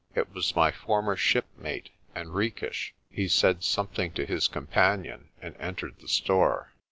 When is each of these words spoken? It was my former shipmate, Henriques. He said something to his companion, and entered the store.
It 0.15 0.33
was 0.33 0.55
my 0.55 0.71
former 0.71 1.15
shipmate, 1.15 1.91
Henriques. 2.15 2.91
He 3.11 3.27
said 3.27 3.63
something 3.63 4.11
to 4.13 4.25
his 4.25 4.47
companion, 4.47 5.29
and 5.43 5.55
entered 5.59 5.99
the 5.99 6.07
store. 6.07 6.71